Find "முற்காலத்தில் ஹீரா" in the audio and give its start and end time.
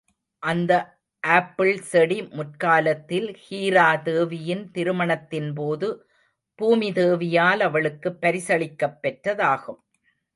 2.29-3.85